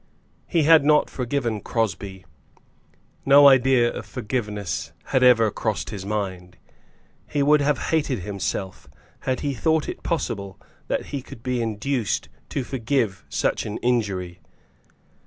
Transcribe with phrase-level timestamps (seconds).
[0.47, 2.25] He had not forgiven Crosbie.
[3.23, 6.57] No idea of forgiveness had ever crossed his mind.
[7.27, 8.87] He would have hated himself
[9.29, 14.39] had he thought it possible that he could be induced to forgive such an injury.